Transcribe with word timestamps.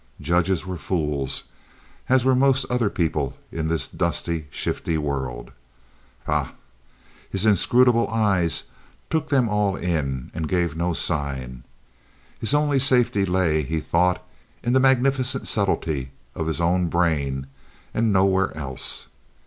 Judges 0.19 0.65
were 0.65 0.77
fools, 0.79 1.43
as 2.09 2.25
were 2.25 2.33
most 2.33 2.65
other 2.71 2.89
people 2.89 3.37
in 3.51 3.67
this 3.67 3.87
dusty, 3.87 4.47
shifty 4.49 4.97
world. 4.97 5.51
Pah! 6.25 6.53
His 7.29 7.45
inscrutable 7.45 8.07
eyes 8.07 8.63
took 9.11 9.29
them 9.29 9.47
all 9.47 9.75
in 9.75 10.31
and 10.33 10.47
gave 10.49 10.75
no 10.75 10.93
sign. 10.93 11.63
His 12.39 12.55
only 12.55 12.79
safety 12.79 13.27
lay, 13.27 13.61
he 13.61 13.79
thought, 13.79 14.25
in 14.63 14.73
the 14.73 14.79
magnificent 14.79 15.43
subtley 15.47 16.09
of 16.33 16.47
his 16.47 16.59
own 16.59 16.87
brain, 16.87 17.45
and 17.93 18.11
nowhere 18.11 18.57
else. 18.57 19.07